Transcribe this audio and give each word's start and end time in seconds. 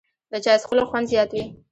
د 0.31 0.33
چای 0.43 0.57
څښلو 0.61 0.83
خوند 0.89 1.05
زیات 1.11 1.29
وي 1.33 1.45